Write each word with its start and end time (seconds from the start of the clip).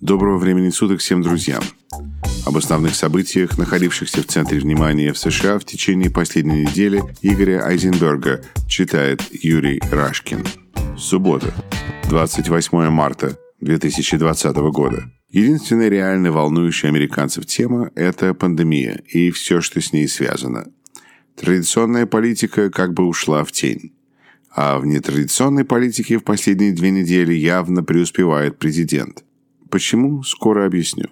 Доброго 0.00 0.38
времени 0.38 0.70
суток 0.70 1.00
всем 1.00 1.20
друзьям. 1.20 1.62
Об 2.46 2.56
основных 2.56 2.94
событиях, 2.94 3.58
находившихся 3.58 4.22
в 4.22 4.26
центре 4.26 4.58
внимания 4.58 5.12
в 5.12 5.18
США 5.18 5.58
в 5.58 5.66
течение 5.66 6.10
последней 6.10 6.62
недели 6.62 7.02
Игоря 7.20 7.66
Айзенберга 7.66 8.40
читает 8.66 9.22
Юрий 9.30 9.78
Рашкин. 9.90 10.42
Суббота, 10.96 11.52
28 12.08 12.88
марта 12.88 13.36
2020 13.60 14.56
года. 14.72 15.04
Единственная 15.28 15.90
реально 15.90 16.32
волнующая 16.32 16.88
американцев 16.88 17.44
тема– 17.44 17.90
это 17.94 18.32
пандемия 18.32 19.02
и 19.06 19.30
все, 19.30 19.60
что 19.60 19.82
с 19.82 19.92
ней 19.92 20.08
связано. 20.08 20.68
Традиционная 21.36 22.06
политика 22.06 22.70
как 22.70 22.94
бы 22.94 23.04
ушла 23.06 23.44
в 23.44 23.52
тень. 23.52 23.92
А 24.50 24.78
в 24.78 24.86
нетрадиционной 24.86 25.66
политике 25.66 26.16
в 26.16 26.24
последние 26.24 26.72
две 26.72 26.90
недели 26.90 27.34
явно 27.34 27.84
преуспевает 27.84 28.58
президент– 28.58 29.24
Почему? 29.70 30.22
Скоро 30.22 30.66
объясню. 30.66 31.06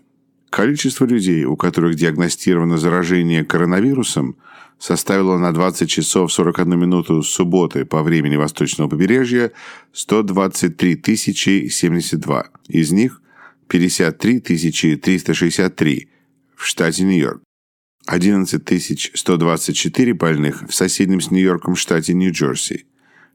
Количество 0.50 1.04
людей, 1.04 1.44
у 1.44 1.56
которых 1.56 1.94
диагностировано 1.94 2.78
заражение 2.78 3.44
коронавирусом, 3.44 4.36
составило 4.78 5.38
на 5.38 5.52
20 5.52 5.88
часов 5.88 6.32
41 6.32 6.78
минуту 6.78 7.22
субботы 7.22 7.84
по 7.84 8.02
времени 8.02 8.36
восточного 8.36 8.88
побережья 8.88 9.52
123 9.92 11.16
072. 11.70 12.44
Из 12.68 12.92
них 12.92 13.20
53 13.68 14.40
363 14.40 16.08
в 16.56 16.66
штате 16.66 17.04
Нью-Йорк. 17.04 17.42
11 18.06 19.10
124 19.14 20.14
больных 20.14 20.62
в 20.68 20.74
соседнем 20.74 21.20
с 21.20 21.30
Нью-Йорком 21.30 21.76
штате 21.76 22.14
Нью-Джерси. 22.14 22.86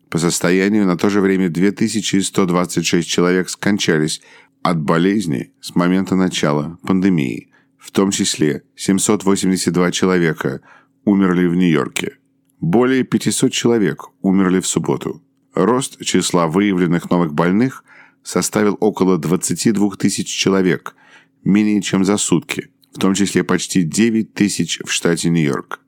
По 0.10 0.18
состоянию 0.18 0.85
на 0.85 0.98
то 0.98 1.10
же 1.10 1.21
время 1.21 1.49
2126 1.49 3.08
человек 3.08 3.49
скончались 3.49 4.21
от 4.63 4.81
болезни 4.81 5.52
с 5.62 5.76
момента 5.76 6.16
начала 6.16 6.80
пандемии. 6.84 7.49
В 7.77 7.91
том 7.91 8.12
числе 8.12 8.63
782 8.76 9.91
человека 9.91 10.62
умерли 11.04 11.48
в 11.48 11.55
Нью-Йорке. 11.55 12.18
Более 12.62 13.04
500 13.04 13.51
человек 13.51 14.05
умерли 14.21 14.62
в 14.62 14.68
субботу. 14.68 15.21
Рост 15.54 16.04
числа 16.04 16.48
выявленных 16.48 17.10
новых 17.10 17.34
больных 17.34 17.84
составил 18.23 18.77
около 18.79 19.18
22 19.18 19.98
тысяч 19.98 20.27
человек, 20.27 20.95
менее 21.43 21.82
чем 21.82 22.05
за 22.05 22.16
сутки, 22.16 22.70
в 22.95 22.99
том 22.99 23.13
числе 23.16 23.43
почти 23.43 23.84
9 23.84 24.34
тысяч 24.34 24.79
в 24.85 24.90
штате 24.90 25.29
Нью-Йорк. 25.29 25.82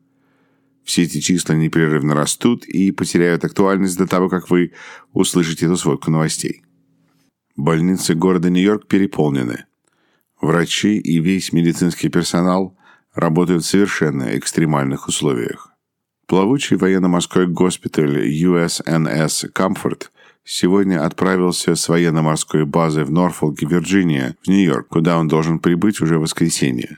Все 0.83 1.03
эти 1.03 1.21
числа 1.21 1.55
непрерывно 1.55 2.13
растут 2.13 2.65
и 2.65 2.91
потеряют 2.91 3.45
актуальность 3.45 3.97
до 3.97 4.05
того, 4.05 4.27
как 4.27 4.49
вы 4.49 4.73
услышите 5.13 5.65
эту 5.65 5.77
сводку 5.77 6.11
новостей. 6.11 6.61
Больницы 7.55 8.15
города 8.15 8.49
Нью-Йорк 8.49 8.85
переполнены. 8.85 9.65
Врачи 10.41 10.97
и 10.97 11.19
весь 11.19 11.53
медицинский 11.53 12.09
персонал 12.09 12.77
работают 13.13 13.63
в 13.63 13.67
совершенно 13.67 14.37
экстремальных 14.37 15.07
условиях. 15.07 15.71
Плавучий 16.27 16.75
военно-морской 16.75 17.47
госпиталь 17.47 18.27
USNS 18.27 19.53
Comfort 19.53 20.07
сегодня 20.43 21.05
отправился 21.05 21.75
с 21.75 21.87
военно-морской 21.87 22.65
базы 22.65 23.05
в 23.05 23.11
Норфолке, 23.11 23.65
Вирджиния, 23.65 24.35
в 24.43 24.49
Нью-Йорк, 24.49 24.89
куда 24.89 25.17
он 25.17 25.29
должен 25.29 25.59
прибыть 25.59 26.01
уже 26.01 26.17
в 26.17 26.23
воскресенье. 26.23 26.97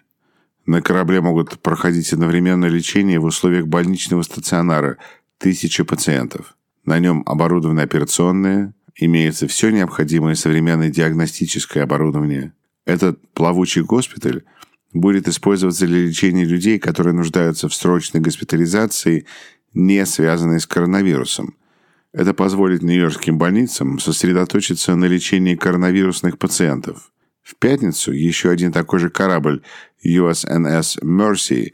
На 0.65 0.81
корабле 0.81 1.21
могут 1.21 1.59
проходить 1.59 2.11
одновременно 2.13 2.65
лечение 2.65 3.19
в 3.19 3.25
условиях 3.25 3.67
больничного 3.67 4.23
стационара 4.23 4.97
тысячи 5.37 5.83
пациентов. 5.83 6.55
На 6.83 6.97
нем 6.97 7.21
оборудованы 7.27 7.81
операционные, 7.81 8.73
имеется 8.97 9.47
все 9.47 9.69
необходимое 9.69 10.35
современное 10.35 10.89
диагностическое 10.89 11.83
оборудование. 11.83 12.53
Этот 12.85 13.19
плавучий 13.33 13.81
госпиталь 13.81 14.43
будет 14.93 15.27
использоваться 15.27 15.85
для 15.85 15.99
лечения 15.99 16.45
людей, 16.45 16.79
которые 16.79 17.13
нуждаются 17.13 17.69
в 17.69 17.75
срочной 17.75 18.21
госпитализации, 18.21 19.25
не 19.73 20.05
связанной 20.05 20.59
с 20.59 20.65
коронавирусом. 20.65 21.55
Это 22.13 22.33
позволит 22.33 22.81
нью-йоркским 22.81 23.37
больницам 23.37 23.99
сосредоточиться 23.99 24.95
на 24.95 25.05
лечении 25.05 25.55
коронавирусных 25.55 26.39
пациентов. 26.39 27.11
В 27.43 27.55
пятницу 27.55 28.11
еще 28.11 28.49
один 28.49 28.71
такой 28.71 28.99
же 28.99 29.09
корабль 29.09 29.61
USNS 30.03 31.03
Mercy 31.03 31.71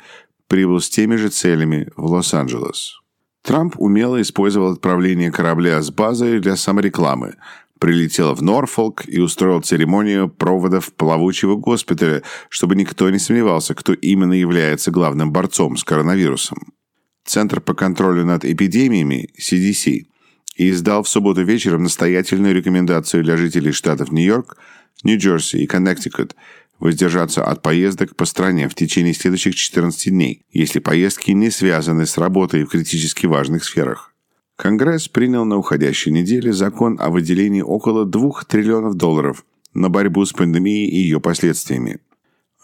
прибыл 0.47 0.81
с 0.81 0.89
теми 0.89 1.15
же 1.15 1.29
целями 1.29 1.89
в 1.95 2.05
Лос-Анджелес. 2.05 3.02
Трамп 3.43 3.75
умело 3.77 4.21
использовал 4.21 4.71
отправление 4.71 5.29
корабля 5.29 5.81
с 5.81 5.91
базы 5.91 6.39
для 6.39 6.55
саморекламы, 6.55 7.35
прилетел 7.77 8.33
в 8.33 8.41
Норфолк 8.41 9.03
и 9.05 9.19
устроил 9.19 9.61
церемонию 9.61 10.29
проводов 10.29 10.93
плавучего 10.93 11.57
госпиталя, 11.57 12.23
чтобы 12.47 12.75
никто 12.75 13.09
не 13.09 13.19
сомневался, 13.19 13.75
кто 13.75 13.93
именно 13.93 14.31
является 14.31 14.91
главным 14.91 15.33
борцом 15.33 15.75
с 15.75 15.83
коронавирусом. 15.83 16.71
Центр 17.25 17.59
по 17.59 17.73
контролю 17.73 18.25
над 18.25 18.45
эпидемиями, 18.45 19.29
CDC, 19.37 20.05
издал 20.55 21.03
в 21.03 21.09
субботу 21.09 21.43
вечером 21.43 21.83
настоятельную 21.83 22.55
рекомендацию 22.55 23.23
для 23.23 23.35
жителей 23.35 23.73
штатов 23.73 24.13
Нью-Йорк, 24.13 24.57
Нью-Джерси 25.03 25.57
и 25.57 25.67
Коннектикут– 25.67 26.37
воздержаться 26.79 27.43
от 27.43 27.61
поездок 27.61 28.15
по 28.15 28.25
стране 28.25 28.67
в 28.69 28.75
течение 28.75 29.13
следующих 29.13 29.55
14 29.55 30.09
дней, 30.09 30.45
если 30.51 30.79
поездки 30.79 31.31
не 31.31 31.49
связаны 31.49 32.05
с 32.05 32.17
работой 32.17 32.63
в 32.63 32.69
критически 32.69 33.25
важных 33.25 33.63
сферах. 33.63 34.13
Конгресс 34.55 35.07
принял 35.07 35.45
на 35.45 35.57
уходящей 35.57 36.11
неделе 36.11 36.53
закон 36.53 36.97
о 36.99 37.09
выделении 37.09 37.61
около 37.61 38.05
2 38.05 38.43
триллионов 38.47 38.95
долларов 38.95 39.45
на 39.73 39.89
борьбу 39.89 40.25
с 40.25 40.31
пандемией 40.31 40.89
и 40.89 40.97
ее 40.97 41.19
последствиями. 41.19 41.99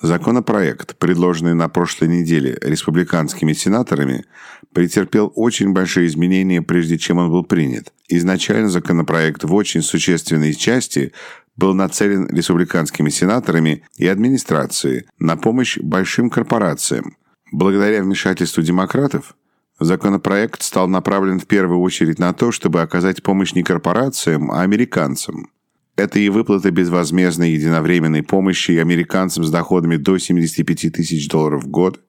Законопроект, 0.01 0.97
предложенный 0.97 1.55
на 1.55 1.67
прошлой 1.67 2.07
неделе 2.07 2.57
республиканскими 2.61 3.51
сенаторами, 3.51 4.23
претерпел 4.71 5.33
очень 5.35 5.73
большие 5.73 6.07
изменения, 6.07 6.61
прежде 6.61 6.97
чем 6.97 7.17
он 7.17 7.29
был 7.29 7.43
принят. 7.43 7.91
Изначально 8.07 8.69
законопроект 8.69 9.43
в 9.43 9.53
очень 9.53 9.81
существенной 9.81 10.53
части 10.53 11.11
был 11.59 11.75
нацелен 11.75 12.25
республиканскими 12.27 13.09
сенаторами 13.09 13.83
и 13.97 14.07
администрацией 14.07 15.05
на 15.19 15.35
помощь 15.35 15.77
большим 15.77 16.29
корпорациям. 16.29 17.17
Благодаря 17.51 18.01
вмешательству 18.01 18.63
демократов, 18.63 19.35
законопроект 19.79 20.63
стал 20.63 20.87
направлен 20.87 21.39
в 21.39 21.45
первую 21.45 21.81
очередь 21.81 22.17
на 22.17 22.33
то, 22.33 22.51
чтобы 22.51 22.81
оказать 22.81 23.21
помощь 23.21 23.53
не 23.53 23.63
корпорациям, 23.63 24.51
а 24.51 24.61
американцам. 24.61 25.51
Это 25.97 26.17
и 26.17 26.29
выплата 26.29 26.71
безвозмездной 26.71 27.51
единовременной 27.51 28.23
помощи 28.23 28.71
американцам 28.71 29.43
с 29.43 29.51
доходами 29.51 29.97
до 29.97 30.17
75 30.17 30.93
тысяч 30.93 31.27
долларов 31.27 31.65
в 31.65 31.67
год, 31.67 31.99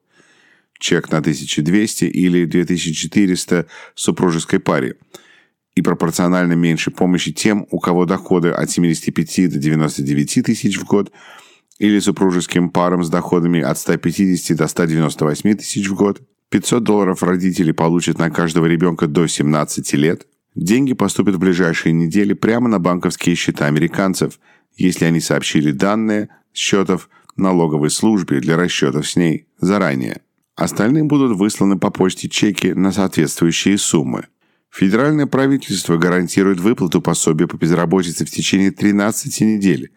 чек 0.79 1.11
на 1.11 1.17
1200 1.17 2.05
или 2.05 2.45
2400 2.45 3.67
супружеской 3.95 4.59
паре– 4.59 4.95
и 5.75 5.81
пропорционально 5.81 6.53
меньше 6.53 6.91
помощи 6.91 7.31
тем, 7.31 7.67
у 7.71 7.79
кого 7.79 8.05
доходы 8.05 8.49
от 8.49 8.69
75 8.69 9.51
до 9.51 9.59
99 9.59 10.43
тысяч 10.45 10.77
в 10.77 10.85
год, 10.85 11.11
или 11.79 11.99
супружеским 11.99 12.69
парам 12.69 13.03
с 13.03 13.09
доходами 13.09 13.61
от 13.61 13.77
150 13.77 14.55
до 14.55 14.67
198 14.67 15.55
тысяч 15.55 15.87
в 15.87 15.95
год. 15.95 16.21
500 16.49 16.83
долларов 16.83 17.23
родители 17.23 17.71
получат 17.71 18.19
на 18.19 18.29
каждого 18.29 18.65
ребенка 18.65 19.07
до 19.07 19.25
17 19.25 19.93
лет. 19.93 20.27
Деньги 20.53 20.93
поступят 20.93 21.35
в 21.35 21.39
ближайшие 21.39 21.93
недели 21.93 22.33
прямо 22.33 22.67
на 22.67 22.77
банковские 22.77 23.35
счета 23.35 23.67
американцев, 23.67 24.39
если 24.75 25.05
они 25.05 25.21
сообщили 25.21 25.71
данные 25.71 26.29
счетов 26.53 27.09
налоговой 27.37 27.89
службе 27.89 28.41
для 28.41 28.57
расчетов 28.57 29.07
с 29.07 29.15
ней 29.15 29.47
заранее. 29.59 30.21
Остальным 30.55 31.07
будут 31.07 31.37
высланы 31.37 31.79
по 31.79 31.89
почте 31.89 32.29
чеки 32.29 32.73
на 32.73 32.91
соответствующие 32.91 33.77
суммы. 33.77 34.27
Федеральное 34.71 35.27
правительство 35.27 35.97
гарантирует 35.97 36.61
выплату 36.61 37.01
пособия 37.01 37.45
по 37.45 37.57
безработице 37.57 38.25
в 38.25 38.31
течение 38.31 38.71
13 38.71 39.41
недель. 39.41 39.91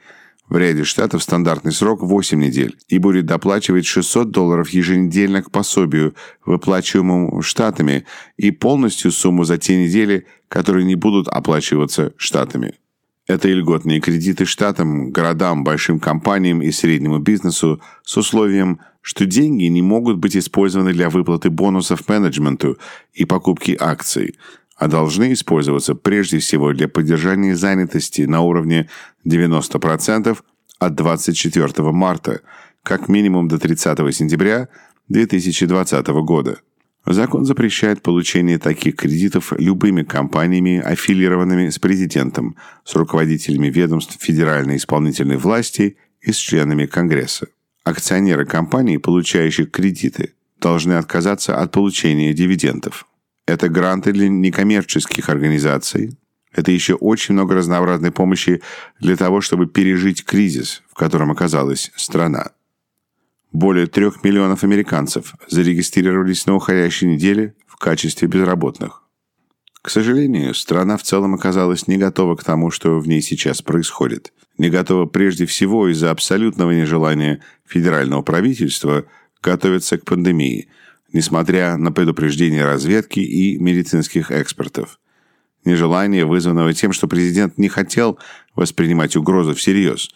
В 0.49 0.59
ряде 0.59 0.83
штатов 0.85 1.23
стандартный 1.23 1.73
срок 1.73 2.03
8 2.03 2.39
недель 2.39 2.77
и 2.89 2.99
будет 2.99 3.25
доплачивать 3.25 3.87
600 3.87 4.31
долларов 4.31 4.69
еженедельно 4.71 5.43
к 5.43 5.51
пособию, 5.51 6.15
выплачиваемому 6.45 7.41
штатами, 7.41 8.05
и 8.37 8.51
полностью 8.51 9.11
сумму 9.13 9.45
за 9.45 9.59
те 9.59 9.77
недели, 9.83 10.27
которые 10.49 10.85
не 10.85 10.97
будут 10.97 11.29
оплачиваться 11.29 12.13
штатами. 12.17 12.75
Это 13.27 13.49
и 13.49 13.55
льготные 13.55 14.01
кредиты 14.01 14.45
штатам, 14.45 15.11
городам, 15.13 15.65
большим 15.65 15.99
компаниям 15.99 16.61
и 16.61 16.71
среднему 16.73 17.21
бизнесу 17.21 17.81
с 18.03 18.17
условием, 18.19 18.81
что 19.01 19.25
деньги 19.25 19.65
не 19.65 19.81
могут 19.81 20.19
быть 20.19 20.37
использованы 20.37 20.93
для 20.93 21.09
выплаты 21.09 21.49
бонусов 21.49 22.07
менеджменту 22.09 22.77
и 23.13 23.25
покупки 23.25 23.77
акций– 23.79 24.35
а 24.85 24.89
должны 24.89 25.33
использоваться 25.33 25.95
прежде 25.95 26.41
всего 26.41 26.75
для 26.75 26.89
поддержания 26.89 27.57
занятости 27.57 28.21
на 28.21 28.43
уровне 28.43 28.91
90% 29.27 30.37
от 30.79 30.95
24 30.95 31.91
марта, 31.91 32.43
как 32.83 33.09
минимум 33.09 33.49
до 33.49 33.59
30 33.59 34.15
сентября 34.15 34.69
2020 35.09 36.07
года. 36.27 36.59
Закон 37.07 37.47
запрещает 37.47 38.03
получение 38.03 38.59
таких 38.59 38.97
кредитов 38.97 39.55
любыми 39.57 40.03
компаниями, 40.03 40.83
аффилированными 40.85 41.71
с 41.71 41.79
президентом, 41.79 42.55
с 42.85 42.95
руководителями 42.95 43.69
ведомств 43.69 44.19
федеральной 44.21 44.77
исполнительной 44.77 45.39
власти 45.39 45.97
и 46.21 46.31
с 46.31 46.37
членами 46.37 46.85
Конгресса. 46.85 47.47
Акционеры 47.85 48.45
компаний, 48.45 48.99
получающих 48.99 49.71
кредиты, 49.71 50.35
должны 50.61 50.93
отказаться 50.93 51.57
от 51.57 51.73
получения 51.73 52.35
дивидендов. 52.35 53.07
Это 53.47 53.69
гранты 53.69 54.13
для 54.13 54.29
некоммерческих 54.29 55.29
организаций. 55.29 56.17
Это 56.53 56.71
еще 56.71 56.95
очень 56.95 57.35
много 57.35 57.55
разнообразной 57.55 58.11
помощи 58.11 58.63
для 59.01 59.17
того, 59.17 59.41
чтобы 59.41 59.67
пережить 59.67 60.25
кризис, 60.25 60.83
в 60.89 60.95
котором 60.95 61.31
оказалась 61.31 61.91
страна. 61.97 62.53
Более 63.53 63.87
трех 63.87 64.25
миллионов 64.25 64.65
американцев 64.65 65.35
зарегистрировались 65.49 66.47
на 66.47 66.55
уходящей 66.55 67.09
неделе 67.09 67.55
в 67.67 67.77
качестве 67.77 68.29
безработных. 68.29 69.03
К 69.83 69.91
сожалению, 69.91 70.55
страна 70.55 70.97
в 70.97 71.03
целом 71.03 71.35
оказалась 71.35 71.87
не 71.87 71.99
готова 71.99 72.37
к 72.37 72.45
тому, 72.45 72.71
что 72.71 72.99
в 72.99 73.07
ней 73.07 73.21
сейчас 73.21 73.61
происходит. 73.61 74.33
Не 74.57 74.71
готова 74.71 75.05
прежде 75.05 75.45
всего 75.45 75.89
из-за 75.89 76.11
абсолютного 76.11 76.71
нежелания 76.71 77.43
федерального 77.67 78.23
правительства 78.23 79.05
готовиться 79.43 79.99
к 79.99 80.07
пандемии– 80.07 80.69
несмотря 81.15 81.79
на 81.79 81.93
предупреждения 81.93 82.65
разведки 82.65 83.21
и 83.21 83.57
медицинских 83.59 84.31
экспертов. 84.31 84.99
Нежелание, 85.65 86.27
вызванного 86.27 86.75
тем, 86.75 86.93
что 86.93 87.09
президент 87.09 87.57
не 87.57 87.69
хотел 87.69 88.19
воспринимать 88.55 89.17
угрозу 89.17 89.55
всерьез, 89.55 90.11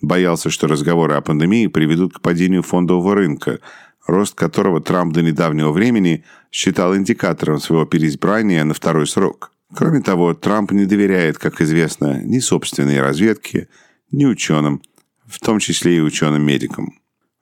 боялся, 0.00 0.48
что 0.48 0.68
разговоры 0.68 1.14
о 1.14 1.20
пандемии 1.20 1.66
приведут 1.66 2.14
к 2.14 2.20
падению 2.20 2.62
фондового 2.62 3.16
рынка, 3.16 3.58
рост 4.06 4.34
которого 4.34 4.80
Трамп 4.80 5.12
до 5.12 5.22
недавнего 5.22 5.72
времени 5.72 6.24
считал 6.52 6.96
индикатором 6.96 7.58
своего 7.58 7.84
переизбрания 7.84 8.64
на 8.64 8.74
второй 8.74 9.08
срок. 9.08 9.50
Кроме 9.74 10.00
того, 10.02 10.34
Трамп 10.34 10.70
не 10.70 10.86
доверяет, 10.86 11.36
как 11.36 11.60
известно, 11.60 12.22
ни 12.22 12.38
собственной 12.38 13.00
разведке, 13.00 13.68
ни 14.12 14.24
ученым, 14.24 14.82
в 15.26 15.40
том 15.40 15.58
числе 15.58 15.96
и 15.96 16.00
ученым-медикам. 16.00 16.94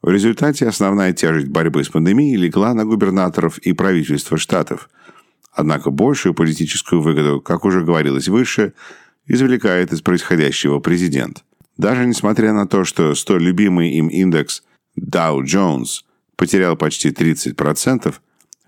В 0.03 0.11
результате 0.11 0.67
основная 0.67 1.13
тяжесть 1.13 1.47
борьбы 1.47 1.85
с 1.85 1.89
пандемией 1.89 2.37
легла 2.37 2.75
на 2.75 2.85
губернаторов 2.85 3.59
и 3.59 3.73
правительство 3.73 4.37
штатов. 4.37 4.91
Однако 5.53 5.91
большую 5.91 6.35
политическую 6.35 7.01
выгоду, 7.01 7.41
как 7.41 7.65
уже 7.65 7.85
говорилось 7.85 8.27
выше, 8.27 8.73
извлекает 9.27 9.93
из 9.93 10.03
происходящего 10.03 10.81
президент. 10.81 11.45
Даже 11.77 12.05
несмотря 12.05 12.53
на 12.53 12.67
то, 12.67 12.85
что 12.85 13.15
столь 13.15 13.45
любимый 13.45 13.93
им 13.93 14.09
индекс 14.09 14.65
Dow 14.99 15.41
Jones 15.43 16.03
потерял 16.37 16.77
почти 16.77 17.11
30% 17.11 18.13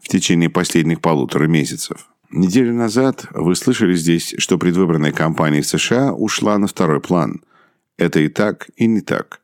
в 0.01 0.09
течение 0.09 0.51
последних 0.51 1.01
полутора 1.01 1.49
месяцев. 1.49 2.07
Неделю 2.31 2.75
назад 2.75 3.27
вы 3.33 3.57
слышали 3.57 3.95
здесь, 3.95 4.35
что 4.39 4.57
предвыборная 4.57 5.13
кампания 5.13 5.63
в 5.63 5.67
США 5.67 6.13
ушла 6.13 6.59
на 6.59 6.69
второй 6.69 7.01
план. 7.01 7.43
Это 7.97 8.21
и 8.21 8.29
так, 8.29 8.69
и 8.77 8.87
не 8.87 9.01
так 9.01 9.41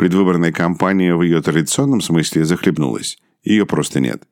Предвыборная 0.00 0.50
кампания 0.50 1.14
в 1.14 1.20
ее 1.20 1.42
традиционном 1.42 2.00
смысле 2.00 2.46
захлебнулась. 2.46 3.18
Ее 3.44 3.66
просто 3.66 4.00
нет. 4.00 4.22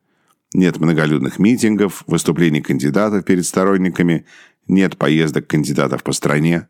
Нет 0.55 0.79
многолюдных 0.79 1.39
митингов, 1.39 2.05
выступлений 2.07 2.63
кандидатов 2.63 3.27
перед 3.27 3.45
сторонниками, 3.45 4.25
нет 4.67 4.97
поездок 4.97 5.47
кандидатов 5.47 6.05
по 6.05 6.13
стране. 6.13 6.69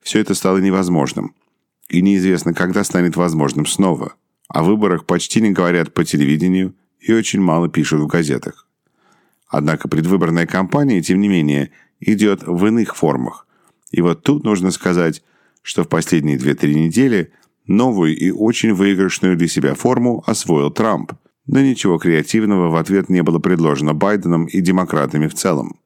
Все 0.00 0.20
это 0.20 0.32
стало 0.34 0.56
невозможным. 0.56 1.34
И 1.90 2.00
неизвестно, 2.00 2.54
когда 2.54 2.82
станет 2.82 3.14
возможным 3.14 3.66
снова. 3.66 4.14
О 4.48 4.62
выборах 4.62 5.04
почти 5.04 5.42
не 5.42 5.50
говорят 5.50 5.92
по 5.92 6.02
телевидению 6.06 6.74
и 6.98 7.12
очень 7.12 7.42
мало 7.42 7.68
пишут 7.68 8.00
в 8.00 8.06
газетах. 8.06 8.66
Однако 9.48 9.86
предвыборная 9.86 10.46
кампания, 10.46 11.02
тем 11.02 11.20
не 11.20 11.28
менее, 11.28 11.72
идет 12.00 12.44
в 12.46 12.64
иных 12.64 12.96
формах. 12.96 13.46
И 13.90 14.00
вот 14.00 14.22
тут 14.22 14.44
нужно 14.44 14.70
сказать, 14.70 15.22
что 15.60 15.84
в 15.84 15.88
последние 15.90 16.38
2-3 16.38 16.72
недели 16.72 17.32
Новую 17.70 18.16
и 18.16 18.32
очень 18.32 18.74
выигрышную 18.74 19.36
для 19.36 19.46
себя 19.46 19.74
форму 19.74 20.24
освоил 20.26 20.72
Трамп, 20.72 21.12
но 21.46 21.60
ничего 21.60 21.98
креативного 21.98 22.68
в 22.68 22.74
ответ 22.74 23.08
не 23.08 23.22
было 23.22 23.38
предложено 23.38 23.94
Байденом 23.94 24.46
и 24.46 24.60
демократами 24.60 25.28
в 25.28 25.34
целом. 25.34 25.78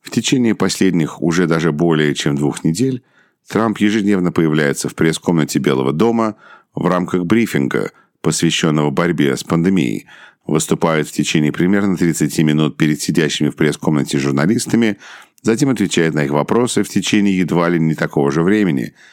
В 0.00 0.10
течение 0.12 0.54
последних 0.54 1.20
уже 1.20 1.48
даже 1.48 1.72
более 1.72 2.14
чем 2.14 2.36
двух 2.36 2.62
недель 2.62 3.02
Трамп 3.48 3.78
ежедневно 3.78 4.30
появляется 4.30 4.88
в 4.88 4.94
пресс-комнате 4.94 5.58
Белого 5.58 5.92
дома 5.92 6.36
в 6.72 6.86
рамках 6.86 7.24
брифинга, 7.24 7.90
посвященного 8.20 8.90
борьбе 8.90 9.36
с 9.36 9.42
пандемией, 9.42 10.06
выступает 10.46 11.08
в 11.08 11.12
течение 11.12 11.50
примерно 11.50 11.96
30 11.96 12.38
минут 12.44 12.76
перед 12.76 13.02
сидящими 13.02 13.48
в 13.48 13.56
пресс-комнате 13.56 14.18
журналистами, 14.18 14.98
затем 15.42 15.70
отвечает 15.70 16.14
на 16.14 16.26
их 16.26 16.30
вопросы 16.30 16.84
в 16.84 16.88
течение 16.88 17.36
едва 17.36 17.68
ли 17.70 17.80
не 17.80 17.96
такого 17.96 18.30
же 18.30 18.44
времени– 18.44 18.94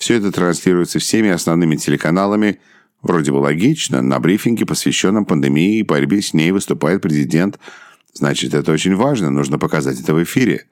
все 0.00 0.14
это 0.14 0.32
транслируется 0.32 0.98
всеми 0.98 1.28
основными 1.28 1.76
телеканалами. 1.76 2.58
Вроде 3.02 3.32
бы 3.32 3.36
логично, 3.36 4.00
на 4.00 4.18
брифинге, 4.18 4.64
посвященном 4.64 5.26
пандемии 5.26 5.78
и 5.78 5.82
борьбе 5.82 6.22
с 6.22 6.32
ней, 6.32 6.52
выступает 6.52 7.02
президент. 7.02 7.58
Значит, 8.14 8.54
это 8.54 8.72
очень 8.72 8.96
важно, 8.96 9.30
нужно 9.30 9.58
показать 9.58 10.00
это 10.00 10.14
в 10.14 10.22
эфире. 10.22 10.66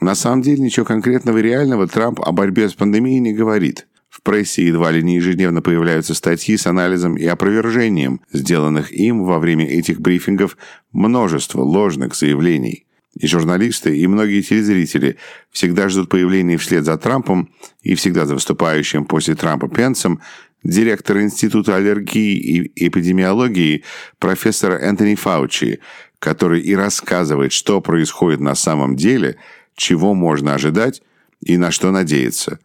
На 0.00 0.14
самом 0.14 0.42
деле, 0.42 0.62
ничего 0.62 0.84
конкретного 0.84 1.38
и 1.38 1.42
реального 1.42 1.88
Трамп 1.88 2.20
о 2.20 2.30
борьбе 2.32 2.68
с 2.68 2.74
пандемией 2.74 3.20
не 3.20 3.32
говорит. 3.32 3.86
В 4.10 4.20
прессе 4.22 4.66
едва 4.66 4.90
ли 4.90 5.02
не 5.02 5.16
ежедневно 5.16 5.62
появляются 5.62 6.14
статьи 6.14 6.56
с 6.58 6.66
анализом 6.66 7.16
и 7.16 7.24
опровержением, 7.24 8.20
сделанных 8.34 8.92
им 8.92 9.24
во 9.24 9.38
время 9.38 9.66
этих 9.66 10.00
брифингов 10.00 10.58
множество 10.92 11.62
ложных 11.62 12.14
заявлений. 12.14 12.83
И 13.14 13.26
журналисты, 13.26 13.96
и 13.96 14.06
многие 14.06 14.42
телезрители 14.42 15.18
всегда 15.50 15.88
ждут 15.88 16.08
появления 16.08 16.56
вслед 16.56 16.84
за 16.84 16.98
Трампом 16.98 17.48
и 17.82 17.94
всегда 17.94 18.26
за 18.26 18.34
выступающим 18.34 19.04
после 19.04 19.36
Трампа 19.36 19.68
Пенсом 19.68 20.20
директора 20.64 21.22
Института 21.22 21.76
аллергии 21.76 22.36
и 22.36 22.86
эпидемиологии 22.86 23.84
профессора 24.18 24.74
Энтони 24.78 25.14
Фаучи, 25.14 25.80
который 26.18 26.60
и 26.60 26.74
рассказывает, 26.74 27.52
что 27.52 27.80
происходит 27.80 28.40
на 28.40 28.54
самом 28.54 28.96
деле, 28.96 29.36
чего 29.76 30.14
можно 30.14 30.54
ожидать 30.54 31.02
и 31.40 31.56
на 31.56 31.70
что 31.70 31.90
надеяться. 31.92 32.58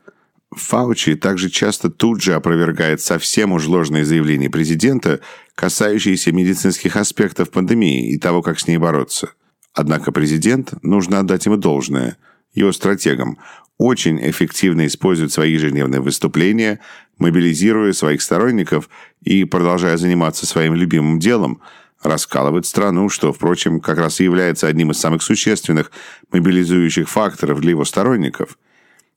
Фаучи 0.52 1.16
также 1.16 1.50
часто 1.52 1.92
тут 1.92 2.24
же 2.24 2.34
опровергает 2.34 3.02
совсем 3.02 3.52
уж 3.52 3.68
ложные 3.68 4.04
заявления 4.04 4.50
президента, 4.50 5.20
касающиеся 5.54 6.32
медицинских 6.32 6.96
аспектов 6.96 7.52
пандемии 7.52 8.12
и 8.12 8.18
того, 8.18 8.42
как 8.42 8.60
с 8.60 8.68
ней 8.68 8.78
бороться. 8.78 9.34
Однако 9.80 10.12
президент, 10.12 10.74
нужно 10.84 11.20
отдать 11.20 11.46
ему 11.46 11.56
должное, 11.56 12.18
его 12.54 12.74
стратегам, 12.74 13.38
очень 13.78 14.20
эффективно 14.30 14.86
использует 14.86 15.32
свои 15.32 15.54
ежедневные 15.54 16.02
выступления, 16.02 16.82
мобилизируя 17.18 17.94
своих 17.94 18.22
сторонников 18.22 18.90
и, 19.24 19.46
продолжая 19.46 19.96
заниматься 19.96 20.46
своим 20.46 20.76
любимым 20.76 21.18
делом, 21.18 21.62
раскалывает 22.04 22.66
страну, 22.66 23.08
что, 23.08 23.32
впрочем, 23.32 23.80
как 23.80 24.00
раз 24.00 24.20
и 24.20 24.26
является 24.26 24.68
одним 24.68 24.92
из 24.92 25.00
самых 25.00 25.22
существенных 25.24 25.94
мобилизующих 26.34 27.10
факторов 27.10 27.62
для 27.62 27.70
его 27.70 27.86
сторонников. 27.86 28.58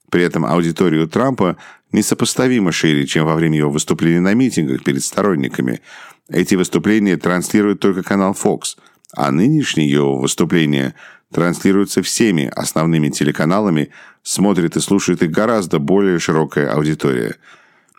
При 0.09 0.23
этом 0.23 0.45
аудиторию 0.45 1.09
Трампа 1.09 1.57
несопоставимо 1.91 2.71
шире, 2.71 3.05
чем 3.05 3.25
во 3.25 3.35
время 3.35 3.57
его 3.57 3.69
выступлений 3.69 4.21
на 4.21 4.33
митингах 4.33 4.81
перед 4.81 5.03
сторонниками. 5.03 5.81
Эти 6.29 6.55
выступления 6.55 7.17
транслирует 7.17 7.81
только 7.81 8.01
канал 8.01 8.31
Fox– 8.31 8.77
а 9.15 9.31
нынешние 9.31 9.89
его 9.89 10.17
выступления 10.17 10.95
транслируются 11.31 12.01
всеми 12.01 12.45
основными 12.45 13.09
телеканалами, 13.09 13.89
смотрит 14.21 14.75
и 14.75 14.79
слушает 14.79 15.23
их 15.23 15.31
гораздо 15.31 15.79
более 15.79 16.19
широкая 16.19 16.71
аудитория. 16.71 17.35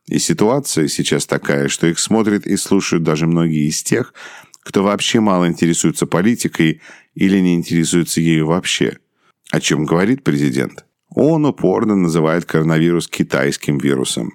И 0.07 0.19
ситуация 0.19 0.89
сейчас 0.89 1.27
такая, 1.27 1.69
что 1.69 1.87
их 1.87 1.99
смотрят 1.99 2.47
и 2.47 2.57
слушают 2.57 3.05
даже 3.05 3.27
многие 3.27 3.69
из 3.69 3.83
тех, 3.83 4.13
кто 4.63 4.83
вообще 4.83 5.21
мало 5.21 5.47
интересуется 5.49 6.07
политикой 6.07 6.81
или 7.15 7.39
не 7.39 7.55
интересуется 7.55 8.21
ею 8.21 8.47
вообще. 8.47 8.99
О 9.51 9.61
чем 9.61 9.85
говорит 9.85 10.25
президент? 10.25 10.85
Он 11.11 11.45
упорно 11.47 11.97
называет 11.97 12.45
коронавирус 12.45 13.09
китайским 13.09 13.79
вирусом. 13.79 14.33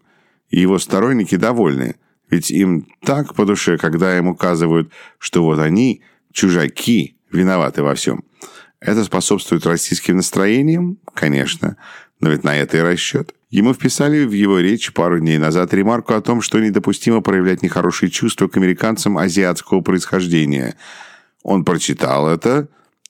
И 0.49 0.59
его 0.59 0.79
сторонники 0.79 1.35
довольны, 1.35 1.95
ведь 2.29 2.51
им 2.51 2.87
так 3.01 3.35
по 3.35 3.45
душе, 3.45 3.77
когда 3.77 4.17
им 4.17 4.27
указывают, 4.27 4.91
что 5.19 5.43
вот 5.43 5.59
они– 5.59 6.01
чужаки 6.33 7.17
виноваты 7.31 7.83
во 7.83 7.95
всем. 7.95 8.23
Это 8.79 9.03
способствует 9.03 9.65
российским 9.65 10.17
настроениям? 10.17 10.97
Конечно. 11.13 11.75
Но 12.19 12.29
ведь 12.29 12.43
на 12.43 12.55
это 12.55 12.77
и 12.77 12.81
расчет. 12.81 13.33
Ему 13.49 13.73
вписали 13.73 14.25
в 14.25 14.31
его 14.31 14.59
речь 14.59 14.93
пару 14.93 15.19
дней 15.19 15.37
назад 15.37 15.73
ремарку 15.73 16.13
о 16.13 16.21
том, 16.21 16.41
что 16.41 16.59
недопустимо 16.59 17.21
проявлять 17.21 17.63
нехорошие 17.63 18.09
чувства 18.09 18.47
к 18.47 18.57
американцам 18.57 19.17
азиатского 19.17 19.81
происхождения. 19.81 20.75
Он 21.43 21.65
прочитал 21.65 22.27
это 22.29 22.67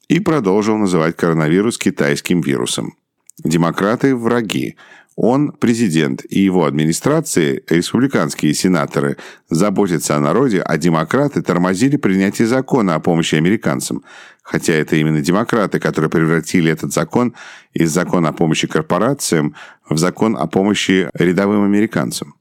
и 0.08 0.20
продолжил 0.20 0.78
называть 0.78 1.18
коронавирус 1.18 1.78
китайским 1.78 2.42
вирусом. 2.42 2.96
Демократы– 3.44 4.16
враги. 4.18 4.76
Он, 5.22 5.52
президент 5.52 6.24
и 6.30 6.40
его 6.40 6.64
администрации, 6.64 7.62
республиканские 7.68 8.54
сенаторы, 8.54 9.18
заботятся 9.50 10.16
о 10.16 10.22
народе, 10.22 10.62
а 10.62 10.78
демократы 10.78 11.42
тормозили 11.42 11.98
принятие 11.98 12.48
закона 12.48 12.96
о 12.96 13.02
помощи 13.02 13.36
американцам. 13.36 14.06
Хотя 14.44 14.72
это 14.72 14.96
именно 14.96 15.20
демократы, 15.20 15.82
которые 15.82 16.10
превратили 16.10 16.72
этот 16.72 16.94
закон 16.94 17.34
из 17.74 17.92
закона 17.92 18.30
о 18.30 18.32
помощи 18.32 18.66
корпорациям 18.66 19.56
в 19.90 19.98
закон 19.98 20.38
о 20.38 20.48
помощи 20.48 21.10
рядовым 21.14 21.66
американцам. 21.66 22.36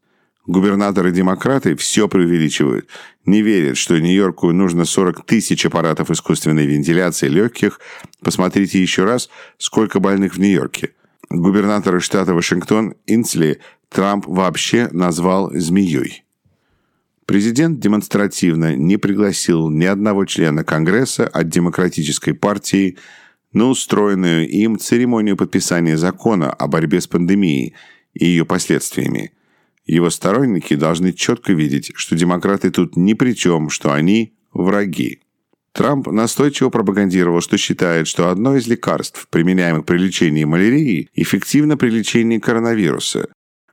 Губернаторы-демократы 0.47 1.75
все 1.75 2.07
преувеличивают. 2.07 2.87
Не 3.27 3.43
верят, 3.43 3.77
что 3.77 3.99
Нью-Йорку 3.99 4.53
нужно 4.53 4.85
40 4.85 5.27
тысяч 5.27 5.67
аппаратов 5.67 6.13
искусственной 6.13 6.67
вентиляции 6.67 7.27
легких. 7.27 7.81
Посмотрите 8.23 8.81
еще 8.81 9.03
раз, 9.03 9.29
сколько 9.59 9.99
больных 9.99 10.37
в 10.37 10.39
Нью-Йорке. 10.39 10.91
Губернатора 11.31 12.01
штата 12.01 12.35
Вашингтон 12.35 12.95
Инсли 13.07 13.61
Трамп 13.89 14.27
вообще 14.27 14.89
назвал 14.93 15.51
«змеей». 15.53 16.25
Президент 17.27 17.81
демонстративно 17.81 18.75
не 18.75 18.97
пригласил 18.97 19.69
ни 19.69 19.85
одного 19.85 20.25
члена 20.25 20.65
Конгресса 20.65 21.27
от 21.27 21.49
Демократической 21.49 22.33
партии 22.33 22.97
на 23.53 23.67
устроенную 23.67 24.49
им 24.49 24.79
церемонию 24.79 25.37
подписания 25.37 25.99
закона 25.99 26.51
о 26.51 26.67
борьбе 26.69 27.01
с 27.01 27.07
пандемией 27.07 27.75
и 28.15 28.27
ее 28.27 28.45
последствиями– 28.45 29.33
его 29.89 30.11
сторонники 30.11 30.75
должны 30.75 31.15
четко 31.15 31.55
видеть, 31.55 31.93
что 31.95 32.15
демократы 32.15 32.71
тут 32.71 32.95
ни 32.97 33.15
при 33.15 33.33
чем, 33.33 33.71
что 33.71 33.93
они 33.93 34.35
враги. 34.53 35.23
Трамп 35.73 36.09
настойчиво 36.09 36.71
пропагандировал, 36.71 37.41
что 37.41 37.57
считает, 37.57 38.09
что 38.09 38.31
одно 38.31 38.57
из 38.57 38.67
лекарств, 38.67 39.29
применяемых 39.31 39.85
при 39.85 39.99
лечении 39.99 40.45
малярии, 40.45 41.11
эффективно 41.15 41.77
при 41.77 41.91
лечении 41.91 42.39
коронавируса. 42.39 43.29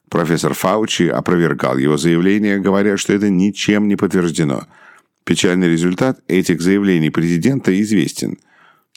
Профессор 0.10 0.54
Фаучи 0.54 1.08
опровергал 1.08 1.78
его 1.78 1.98
заявление, 1.98 2.60
говоря, 2.60 2.98
что 2.98 3.14
это 3.14 3.30
ничем 3.30 3.88
не 3.88 3.96
подтверждено. 3.96 4.68
Печальный 5.24 5.70
результат 5.70 6.20
этих 6.28 6.62
заявлений 6.62 7.10
президента 7.10 7.80
известен. 7.82 8.38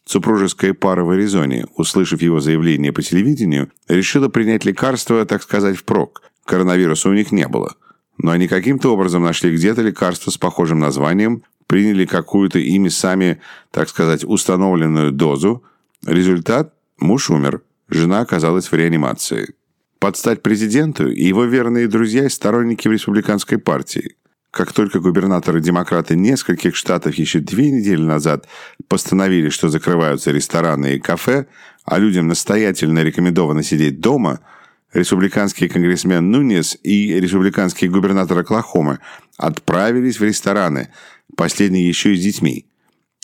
Супружеская 0.05 0.75
пара 0.75 1.05
в 1.05 1.11
Аризоне, 1.11 1.67
услышав 1.77 2.21
его 2.23 2.41
заявление 2.41 2.93
по 2.93 3.03
телевидению, 3.03 3.71
решила 3.89 4.29
принять 4.29 4.65
лекарство, 4.65 5.25
так 5.25 5.43
сказать, 5.43 5.77
впрок. 5.77 6.23
Коронавируса 6.45 7.09
у 7.09 7.15
них 7.15 7.33
не 7.33 7.49
было. 7.49 7.75
Но 8.19 8.33
они 8.33 8.49
каким-то 8.49 8.93
образом 8.93 9.23
нашли 9.23 9.55
где-то 9.55 9.83
лекарство 9.83 10.31
с 10.31 10.39
похожим 10.39 10.79
названием, 10.79 11.43
приняли 11.69 12.07
какую-то 12.07 12.59
ими 12.59 12.89
сами, 12.89 13.41
так 13.71 13.89
сказать, 13.89 14.25
установленную 14.25 15.13
дозу. 15.13 15.63
Результат– 16.05 16.75
муж 16.99 17.31
умер, 17.31 17.63
жена 17.89 18.21
оказалась 18.21 18.73
в 18.73 18.75
реанимации. 18.75 19.55
Под 20.01 20.17
стать 20.17 20.43
президенту 20.43 21.09
и 21.09 21.25
его 21.25 21.45
верные 21.45 21.87
друзья 21.87 22.25
и 22.25 22.29
сторонники 22.29 22.89
в 22.89 22.93
республиканской 22.93 23.59
партии. 23.59 24.17
Как 24.51 24.73
только 24.73 24.99
губернаторы-демократы 24.99 26.17
нескольких 26.17 26.75
штатов 26.75 27.15
еще 27.17 27.41
две 27.41 27.71
недели 27.71 28.03
назад 28.03 28.49
постановили, 28.89 29.51
что 29.51 29.69
закрываются 29.69 30.31
рестораны 30.31 30.95
и 30.95 31.01
кафе, 31.01 31.47
а 31.85 31.99
людям 31.99 32.29
настоятельно 32.29 33.01
рекомендовано 33.01 33.63
сидеть 33.63 34.01
дома– 34.01 34.41
республиканский 34.93 35.69
конгрессмен 35.69 36.31
Нунес 36.31 36.79
и 36.83 37.21
республиканский 37.21 37.89
губернатор 37.89 38.39
Оклахомы 38.39 38.99
отправились 39.37 40.19
в 40.19 40.25
рестораны, 40.25 40.89
последний 41.37 41.85
еще 41.85 42.15
и 42.15 42.17
с 42.17 42.23
детьми, 42.23 42.67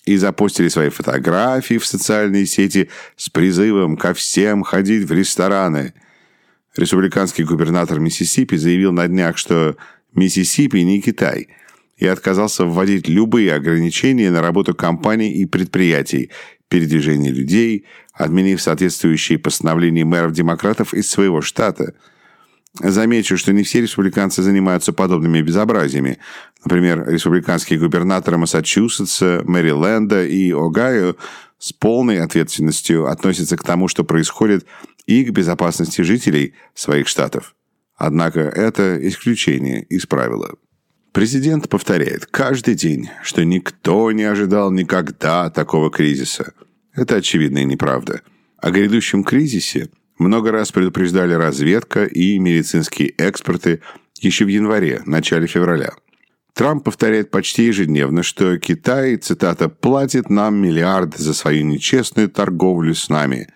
и 0.04 0.16
запостили 0.16 0.68
свои 0.68 0.90
фотографии 0.90 1.78
в 1.78 1.86
социальные 1.86 2.46
сети 2.46 2.90
с 3.16 3.30
призывом 3.30 3.96
ко 3.96 4.14
всем 4.14 4.62
ходить 4.62 5.08
в 5.08 5.12
рестораны. 5.12 5.94
Республиканский 6.76 7.44
губернатор 7.44 8.00
Миссисипи 8.00 8.56
заявил 8.56 8.92
на 8.92 9.08
днях, 9.08 9.38
что 9.38 9.76
Миссисипи 10.14 10.78
не 10.78 11.00
Китай, 11.00 11.48
и 11.96 12.06
отказался 12.06 12.64
вводить 12.64 13.08
любые 13.08 13.54
ограничения 13.54 14.30
на 14.30 14.42
работу 14.42 14.74
компаний 14.74 15.32
и 15.32 15.46
предприятий, 15.46 16.30
передвижение 16.68 17.32
людей, 17.32 17.86
отменив 18.12 18.60
соответствующие 18.60 19.38
постановления 19.38 20.04
мэров-демократов 20.04 20.94
из 20.94 21.08
своего 21.08 21.40
штата. 21.40 21.94
Замечу, 22.80 23.36
что 23.36 23.52
не 23.52 23.62
все 23.62 23.80
республиканцы 23.80 24.42
занимаются 24.42 24.92
подобными 24.92 25.40
безобразиями. 25.40 26.18
Например, 26.64 27.08
республиканские 27.08 27.78
губернаторы 27.78 28.36
Массачусетса, 28.36 29.42
Мэриленда 29.44 30.26
и 30.26 30.50
Огайо 30.52 31.14
с 31.58 31.72
полной 31.72 32.20
ответственностью 32.20 33.06
относятся 33.06 33.56
к 33.56 33.62
тому, 33.62 33.86
что 33.86 34.02
происходит, 34.04 34.66
и 35.06 35.24
к 35.24 35.30
безопасности 35.30 36.02
жителей 36.02 36.54
своих 36.74 37.08
штатов. 37.08 37.54
Однако 37.96 38.40
это 38.40 38.98
исключение 39.06 39.84
из 39.84 40.06
правила. 40.06 40.54
Президент 41.14 41.68
повторяет 41.68 42.26
каждый 42.26 42.74
день, 42.74 43.08
что 43.22 43.44
никто 43.44 44.10
не 44.10 44.24
ожидал 44.24 44.72
никогда 44.72 45.48
такого 45.48 45.88
кризиса. 45.88 46.54
Это 46.92 47.14
очевидная 47.16 47.62
неправда. 47.62 48.22
О 48.58 48.72
грядущем 48.72 49.22
кризисе 49.22 49.90
много 50.18 50.50
раз 50.50 50.72
предупреждали 50.72 51.32
разведка 51.34 52.04
и 52.04 52.36
медицинские 52.40 53.14
эксперты 53.16 53.80
еще 54.18 54.44
в 54.44 54.48
январе, 54.48 55.02
начале 55.06 55.46
февраля. 55.46 55.92
Трамп 56.52 56.82
повторяет 56.82 57.30
почти 57.30 57.66
ежедневно, 57.66 58.24
что 58.24 58.58
Китай, 58.58 59.14
цитата, 59.16 59.68
«платит 59.68 60.30
нам 60.30 60.56
миллиарды 60.56 61.18
за 61.18 61.32
свою 61.32 61.64
нечестную 61.64 62.28
торговлю 62.28 62.92
с 62.92 63.08
нами». 63.08 63.46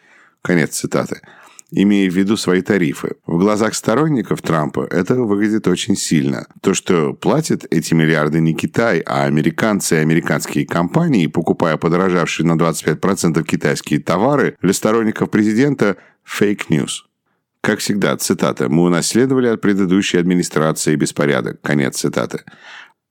Конец 0.42 0.76
цитаты 0.76 1.22
имея 1.70 2.10
в 2.10 2.14
виду 2.14 2.36
свои 2.36 2.62
тарифы. 2.62 3.16
В 3.26 3.38
глазах 3.38 3.74
сторонников 3.74 4.42
Трампа 4.42 4.86
это 4.90 5.14
выглядит 5.16 5.68
очень 5.68 5.96
сильно. 5.96 6.46
То, 6.62 6.74
что 6.74 7.12
платят 7.12 7.66
эти 7.70 7.94
миллиарды 7.94 8.40
не 8.40 8.54
Китай, 8.54 9.00
а 9.00 9.24
американцы 9.24 9.96
и 9.96 10.00
американские 10.00 10.66
компании, 10.66 11.26
покупая 11.26 11.76
подорожавшие 11.76 12.46
на 12.46 12.56
25% 12.56 13.42
китайские 13.44 14.00
товары, 14.00 14.56
для 14.62 14.72
сторонников 14.72 15.30
президента– 15.30 15.96
fake 16.24 16.60
news. 16.60 17.04
Как 17.60 17.80
всегда, 17.80 18.16
цитата, 18.16 18.68
«Мы 18.68 18.84
унаследовали 18.84 19.48
от 19.48 19.60
предыдущей 19.60 20.18
администрации 20.18 20.94
беспорядок». 20.94 21.60
Конец 21.60 21.98
цитаты. 21.98 22.44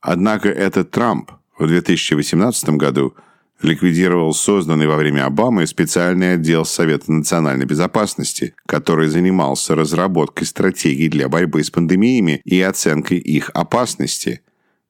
Однако 0.01 0.49
этот 0.49 0.91
Трамп 0.91 1.31
в 1.59 1.67
2018 1.67 2.69
году– 2.69 3.13
ликвидировал 3.61 4.33
созданный 4.33 4.87
во 4.87 4.97
время 4.97 5.25
Обамы 5.25 5.65
специальный 5.65 6.33
отдел 6.33 6.65
Совета 6.65 7.11
национальной 7.11 7.65
безопасности, 7.65 8.53
который 8.65 9.07
занимался 9.07 9.75
разработкой 9.75 10.45
стратегий 10.45 11.09
для 11.09 11.27
борьбы 11.29 11.63
с 11.63 11.71
пандемиями 11.71 12.41
и 12.45 12.61
оценкой 12.61 13.17
их 13.17 13.49
опасности. 13.53 14.41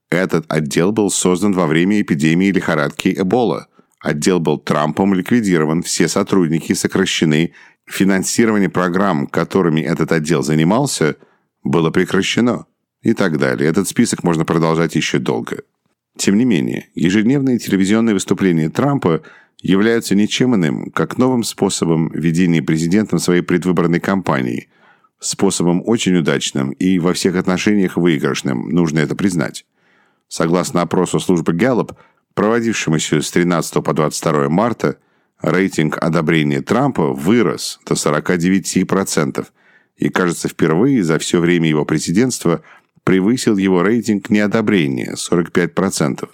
Этот 0.10 0.46
отдел 0.50 0.92
был 0.92 1.10
создан 1.10 1.54
во 1.54 1.68
время 1.68 2.02
эпидемии 2.02 2.52
лихорадки 2.52 3.14
Эбола. 3.18 3.68
Отдел 4.00 4.40
был 4.40 4.58
Трампом 4.58 5.14
ликвидирован, 5.14 5.82
все 5.82 6.08
сотрудники 6.08 6.74
сокращены, 6.74 7.54
финансирование 7.86 8.70
программ, 8.70 9.28
которыми 9.28 9.82
этот 9.82 10.12
отдел 10.12 10.44
занимался, 10.44 11.16
было 11.64 11.90
прекращено 11.90 12.66
и 13.02 13.14
так 13.14 13.38
далее. 13.38 13.70
Этот 13.70 13.88
список 13.88 14.24
можно 14.24 14.46
продолжать 14.46 14.96
еще 14.96 15.20
долго. 15.20 15.64
Тем 16.18 16.38
не 16.38 16.46
менее, 16.46 16.90
ежедневные 16.96 17.60
телевизионные 17.60 18.16
выступления 18.16 18.70
Трампа 18.70 19.22
являются 19.62 20.16
ничем 20.16 20.56
иным, 20.56 20.92
как 20.92 21.18
новым 21.18 21.44
способом 21.44 22.10
ведения 22.12 22.62
президентом 22.62 23.20
своей 23.20 23.42
предвыборной 23.42 24.00
кампании. 24.00 24.70
Способом 25.20 25.82
очень 25.86 26.16
удачным 26.16 26.72
и 26.72 27.00
во 27.00 27.14
всех 27.14 27.36
отношениях 27.36 27.98
выигрышным, 27.98 28.70
нужно 28.70 29.00
это 29.00 29.16
признать. 29.16 29.66
Согласно 30.28 30.82
опросу 30.82 31.20
службы 31.20 31.54
Gallup, 31.54 31.96
проводившемуся 32.34 33.22
с 33.22 33.32
13 33.32 33.84
по 33.84 33.94
22 33.94 34.50
марта, 34.50 34.98
рейтинг 35.42 35.98
одобрения 36.00 36.62
Трампа 36.62 37.14
вырос 37.14 37.80
до 37.86 37.94
49%, 37.94 39.46
и, 39.98 40.10
кажется, 40.10 40.48
впервые 40.48 41.04
за 41.04 41.18
все 41.20 41.40
время 41.40 41.70
его 41.70 41.86
президентства– 41.86 42.64
превысил 43.08 43.56
его 43.56 43.84
рейтинг 43.84 44.30
неодобрения– 44.30 45.16
45%. 45.32 46.28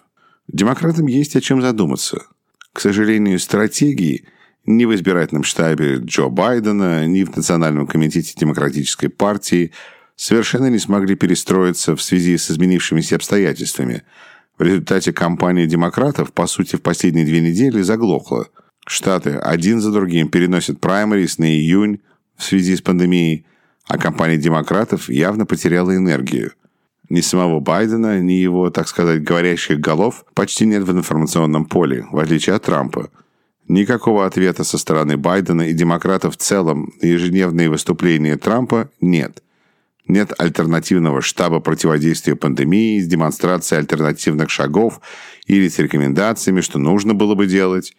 Демократам 0.48 1.06
есть 1.06 1.36
о 1.36 1.42
чем 1.42 1.62
задуматься. 1.62 2.25
К 2.74 2.80
сожалению, 2.80 3.38
стратегии 3.38 4.25
ни 4.65 4.86
в 4.86 4.96
избирательном 4.96 5.44
штабе 5.44 5.98
Джо 5.98 6.30
Байдена, 6.30 7.06
ни 7.06 7.25
в 7.25 7.38
Национальном 7.38 7.86
комитете 7.86 8.34
Демократической 8.36 9.10
партии 9.10 9.72
совершенно 10.15 10.65
не 10.65 10.80
смогли 10.80 11.13
перестроиться 11.15 11.96
в 11.96 12.01
связи 12.01 12.39
с 12.39 12.50
изменившимися 12.50 13.18
обстоятельствами. 13.18 14.01
В 14.58 14.63
результате 14.63 15.13
кампания 15.13 15.68
демократов, 15.68 16.34
по 16.34 16.48
сути, 16.48 16.77
в 16.77 16.82
последние 16.82 17.25
две 17.27 17.42
недели 17.42 17.84
заглохла. 17.84 18.48
Штаты 18.88 19.36
один 19.36 19.80
за 19.80 19.92
другим 19.92 20.27
переносят 20.27 20.82
праймерис 20.82 21.38
на 21.38 21.46
июнь 21.46 22.01
в 22.36 22.44
связи 22.44 22.75
с 22.75 22.82
пандемией, 22.82 23.46
а 23.88 24.00
кампания 24.00 24.38
демократов 24.38 25.08
явно 25.08 25.46
потеряла 25.46 25.96
энергию. 25.96 26.53
Ни 27.13 27.22
самого 27.22 27.60
Байдена, 27.60 28.20
ни 28.20 28.34
его, 28.34 28.72
так 28.72 28.88
сказать, 28.88 29.22
говорящих 29.22 29.79
голов 29.79 30.25
почти 30.34 30.65
нет 30.65 30.82
в 30.82 30.91
информационном 30.91 31.65
поле, 31.65 32.08
в 32.12 32.17
отличие 32.17 32.55
от 32.55 32.63
Трампа. 32.63 33.12
Никакого 33.67 34.25
ответа 34.25 34.63
со 34.63 34.79
стороны 34.79 35.15
Байдена 35.15 35.62
и 35.70 35.74
демократов 35.74 36.34
в 36.34 36.38
целом 36.38 36.91
на 37.00 37.05
ежедневные 37.05 37.70
выступления 37.70 38.36
Трампа 38.36 38.89
нет. 39.00 39.43
Нет 40.08 40.34
альтернативного 40.39 41.22
штаба 41.22 41.60
противодействия 41.60 42.36
пандемии 42.36 43.00
с 43.00 43.05
демонстрацией 43.05 43.82
альтернативных 43.82 44.50
шагов 44.50 45.00
или 45.46 45.67
с 45.67 45.77
рекомендациями, 45.77 46.62
что 46.62 46.79
нужно 46.79 47.13
было 47.13 47.36
бы 47.36 47.46
делать. 47.46 47.93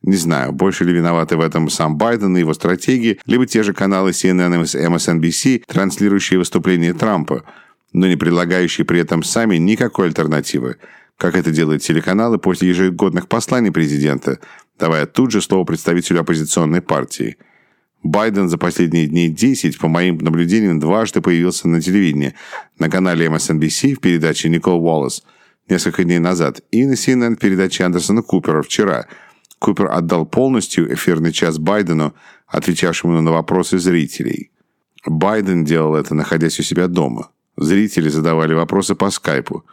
Не 0.00 0.16
знаю, 0.16 0.52
больше 0.52 0.84
ли 0.84 0.94
виноваты 0.94 1.36
в 1.36 1.42
этом 1.42 1.68
сам 1.68 1.98
Байден 1.98 2.34
и 2.34 2.40
его 2.40 2.54
стратегии, 2.54 3.20
либо 3.26 3.44
те 3.44 3.62
же 3.62 3.74
каналы 3.74 4.12
CNN 4.12 4.54
и 4.54 4.86
MSNBC, 4.86 5.64
транслирующие 5.66 6.38
выступления 6.38 6.94
Трампа– 6.94 7.44
но 7.92 8.06
не 8.06 8.16
предлагающие 8.16 8.84
при 8.84 9.00
этом 9.00 9.22
сами 9.22 9.56
никакой 9.56 10.08
альтернативы, 10.08 10.76
как 11.16 11.36
это 11.36 11.50
делают 11.50 11.82
телеканалы 11.82 12.38
после 12.38 12.68
ежегодных 12.68 13.28
посланий 13.28 13.72
президента, 13.72 14.38
давая 14.78 15.06
тут 15.06 15.30
же 15.30 15.40
слово 15.42 15.64
представителю 15.64 16.20
оппозиционной 16.20 16.80
партии. 16.80 17.36
Байден 18.02 18.48
за 18.48 18.58
последние 18.58 19.06
дни 19.08 19.28
10, 19.28 19.78
по 19.78 19.88
моим 19.88 20.18
наблюдениям, 20.18 20.78
дважды 20.78 21.20
появился 21.20 21.68
на 21.68 21.82
телевидении, 21.82 22.34
на 22.78 22.88
канале 22.88 23.26
MSNBC 23.26 23.94
в 23.94 24.00
передаче 24.00 24.48
Никол 24.48 24.84
Уоллес 24.84 25.24
несколько 25.68 26.04
дней 26.04 26.18
назад 26.18 26.60
и 26.70 26.86
на 26.86 26.92
CNN 26.92 27.36
в 27.36 27.38
передаче 27.38 27.84
Андерсона 27.84 28.22
Купера 28.22 28.62
вчера. 28.62 29.06
Купер 29.58 29.86
отдал 29.90 30.24
полностью 30.24 30.92
эфирный 30.92 31.32
час 31.32 31.58
Байдену, 31.58 32.14
отвечавшему 32.46 33.20
на 33.20 33.32
вопросы 33.32 33.78
зрителей. 33.78 34.52
Байден 35.04 35.64
делал 35.64 35.96
это, 35.96 36.14
находясь 36.14 36.60
у 36.60 36.62
себя 36.62 36.86
дома. 36.86 37.30
Зрители 37.60 38.08
задавали 38.08 38.54
вопросы 38.54 38.94
по 38.94 39.10
скайпу. 39.10 39.64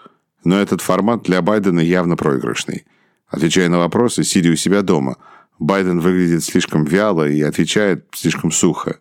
Но 0.44 0.60
этот 0.60 0.82
формат 0.82 1.22
для 1.24 1.42
Байдена 1.44 1.80
явно 1.80 2.16
проигрышный. 2.16 2.84
Отвечая 3.28 3.70
на 3.70 3.78
вопросы, 3.78 4.24
сидя 4.24 4.50
у 4.50 4.56
себя 4.56 4.82
дома, 4.82 5.18
Байден 5.60 6.00
выглядит 6.00 6.44
слишком 6.44 6.84
вяло 6.84 7.30
и 7.30 7.42
отвечает 7.42 8.06
слишком 8.14 8.52
сухо. 8.52 8.98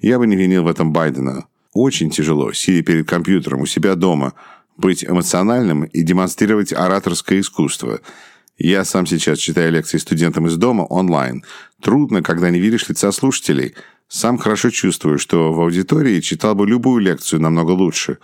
Я 0.00 0.18
бы 0.18 0.26
не 0.26 0.36
винил 0.36 0.64
в 0.64 0.68
этом 0.68 0.90
Байдена. 0.90 1.46
Очень 1.74 2.10
тяжело, 2.10 2.52
сидя 2.52 2.82
перед 2.82 3.06
компьютером 3.06 3.60
у 3.60 3.66
себя 3.66 3.94
дома, 3.94 4.32
быть 4.78 5.04
эмоциональным 5.04 5.84
и 5.84 6.02
демонстрировать 6.02 6.72
ораторское 6.72 7.40
искусство. 7.40 8.00
Я 8.56 8.84
сам 8.84 9.06
сейчас 9.06 9.38
читаю 9.38 9.70
лекции 9.70 9.98
студентам 9.98 10.46
из 10.46 10.56
дома 10.56 10.82
онлайн. 10.82 11.44
Трудно, 11.82 12.22
когда 12.22 12.48
не 12.48 12.58
видишь 12.58 12.88
лица 12.88 13.12
слушателей– 13.12 13.74
сам 14.08 14.38
хорошо 14.38 14.70
чувствую, 14.70 15.18
что 15.18 15.52
в 15.52 15.60
аудитории 15.60 16.20
читал 16.20 16.54
бы 16.54 16.66
любую 16.66 17.00
лекцию 17.02 17.40
намного 17.40 17.72
лучше. 17.72 18.18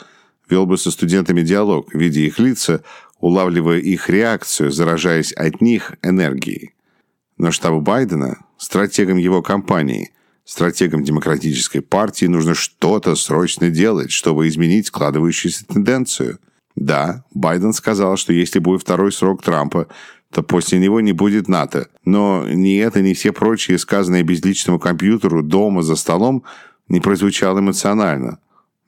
Вел 0.49 0.67
бы 0.67 0.79
со 0.79 0.91
студентами 0.91 1.43
диалог, 1.43 1.95
видя 1.95 2.21
их 2.21 2.39
лица, 2.39 2.83
улавливая 3.21 3.79
их 3.79 4.09
реакцию, 4.09 4.71
заражаясь 4.71 5.33
от 5.33 5.61
них 5.61 5.93
энергией. 6.03 6.75
Но 7.37 7.51
штабу 7.51 7.81
Байдена, 7.81 8.39
стратегам 8.57 9.19
его 9.19 9.43
кампании, 9.43 10.13
стратегам 10.45 11.05
демократической 11.05 11.81
партии 11.81 12.27
нужно 12.27 12.55
что-то 12.55 13.15
срочно 13.15 13.71
делать, 13.71 14.11
чтобы 14.11 14.49
изменить 14.49 14.87
складывающуюся 14.87 15.67
тенденцию. 15.67 16.39
Да, 16.77 17.25
Байден 17.33 17.73
сказал, 17.73 18.17
что 18.17 18.33
если 18.33 18.59
будет 18.59 18.83
второй 18.83 19.13
срок 19.13 19.43
Трампа, 19.43 19.89
то 20.35 20.43
после 20.43 20.81
него 20.81 21.01
не 21.01 21.13
будет 21.13 21.47
НАТО. 21.47 21.89
Но 22.05 22.45
ни 22.49 22.77
это, 22.79 23.01
ни 23.01 23.15
все 23.15 23.33
прочие 23.33 23.79
сказанные 23.79 24.25
безличному 24.25 24.81
компьютеру 24.81 25.45
дома 25.45 25.83
за 25.83 25.95
столом 25.95 26.43
не 26.89 27.01
прозвучало 27.01 27.61
эмоционально, 27.61 28.41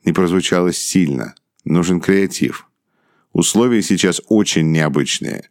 не 0.03 0.11
прозвучало 0.11 0.73
сильно. 0.73 1.35
Нужен 1.63 2.01
креатив. 2.01 2.67
Условия 3.31 3.81
сейчас 3.81 4.21
очень 4.27 4.73
необычные. 4.73 5.49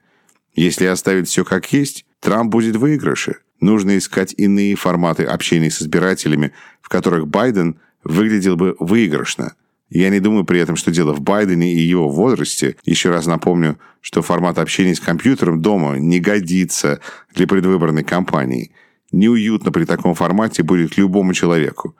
Если 0.55 0.85
оставить 0.85 1.29
все 1.29 1.47
как 1.47 1.73
есть, 1.73 2.05
Трамп 2.21 2.53
будет 2.53 2.77
в 2.77 2.81
выигрыше. 2.81 3.37
Нужно 3.61 3.97
искать 3.97 4.35
иные 4.37 4.77
форматы 4.77 5.25
общения 5.25 5.71
с 5.71 5.81
избирателями, 5.81 6.53
в 6.83 6.91
которых 6.91 7.27
Байден 7.27 7.81
выглядел 8.05 8.57
бы 8.57 8.77
выигрышно– 8.79 9.55
я 9.89 10.11
не 10.11 10.21
думаю 10.21 10.45
при 10.45 10.61
этом, 10.61 10.77
что 10.77 10.91
дело 10.91 11.13
в 11.13 11.21
Байдене 11.21 11.73
и 11.73 11.79
его 11.79 12.09
возрасте. 12.09 12.77
Еще 12.85 13.11
раз 13.11 13.27
напомню, 13.27 13.79
что 14.01 14.21
формат 14.23 14.59
общения 14.59 14.95
с 14.95 15.01
компьютером 15.01 15.63
дома 15.63 15.97
не 15.97 16.19
годится 16.19 17.01
для 17.35 17.47
предвыборной 17.47 18.03
кампании. 18.03 18.73
Неуютно 19.13 19.71
при 19.71 19.85
таком 19.85 20.15
формате 20.15 20.65
будет 20.65 20.97
любому 20.99 21.33
человеку. 21.35 21.97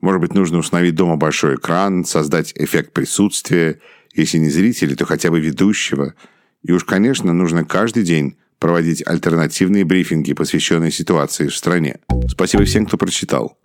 Может 0.00 0.20
быть, 0.20 0.34
нужно 0.34 0.58
установить 0.58 0.96
дома 0.96 1.16
большой 1.16 1.54
экран, 1.54 2.04
создать 2.04 2.52
эффект 2.56 2.92
присутствия, 2.92 3.80
если 4.12 4.38
не 4.38 4.48
зрителей, 4.48 4.96
то 4.96 5.04
хотя 5.04 5.30
бы 5.30 5.38
ведущего. 5.38 6.14
И 6.62 6.72
уж, 6.72 6.84
конечно, 6.84 7.32
нужно 7.32 7.64
каждый 7.64 8.02
день 8.02 8.36
проводить 8.60 9.02
альтернативные 9.04 9.84
брифинги, 9.84 10.34
посвященные 10.34 10.92
ситуации 10.92 11.48
в 11.48 11.56
стране. 11.56 11.96
Спасибо 12.28 12.64
всем, 12.64 12.86
кто 12.86 12.96
прочитал. 12.96 13.58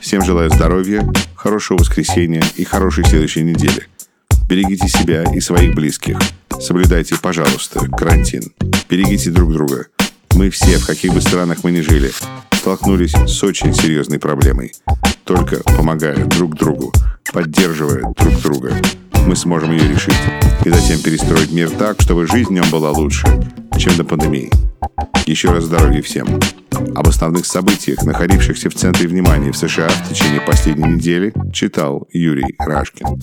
Всем 0.00 0.22
желаю 0.22 0.50
здоровья, 0.50 1.08
хорошего 1.36 1.78
воскресенья 1.78 2.42
и 2.56 2.64
хорошей 2.64 3.04
следующей 3.04 3.42
недели. 3.42 3.86
Берегите 4.48 4.88
себя 4.88 5.22
и 5.32 5.40
своих 5.40 5.74
близких. 5.74 6.18
Соблюдайте, 6.60 7.14
пожалуйста, 7.22 7.88
карантин. 7.88 8.52
Берегите 8.90 9.30
друг 9.30 9.52
друга. 9.52 9.86
Мы 10.34 10.50
все, 10.50 10.78
в 10.78 10.86
каких 10.86 11.14
бы 11.14 11.20
странах 11.20 11.62
мы 11.62 11.70
ни 11.70 11.80
жили, 11.80 12.10
столкнулись 12.52 13.14
с 13.14 13.42
очень 13.44 13.72
серьезной 13.72 14.18
проблемой. 14.18 14.72
Только 15.24 15.62
помогая 15.62 16.24
друг 16.26 16.56
другу, 16.56 16.92
поддерживая 17.32 18.02
друг 18.18 18.42
друга, 18.42 18.74
мы 19.26 19.36
сможем 19.36 19.72
ее 19.72 19.88
решить 19.88 20.14
и 20.64 20.70
затем 20.70 21.00
перестроить 21.00 21.52
мир 21.52 21.70
так, 21.70 22.00
чтобы 22.00 22.26
жизнь 22.26 22.48
в 22.48 22.52
нем 22.52 22.68
была 22.70 22.90
лучше, 22.90 23.26
чем 23.78 23.96
до 23.96 24.04
пандемии. 24.04 24.50
Еще 25.26 25.50
раз 25.50 25.64
здоровья 25.64 26.02
всем. 26.02 26.26
Об 26.94 27.08
основных 27.08 27.46
событиях, 27.46 28.02
находившихся 28.02 28.70
в 28.70 28.74
центре 28.74 29.08
внимания 29.08 29.52
в 29.52 29.56
США 29.56 29.88
в 29.88 30.08
течение 30.08 30.40
последней 30.40 30.94
недели, 30.94 31.32
читал 31.52 32.08
Юрий 32.12 32.54
Рашкин. 32.58 33.20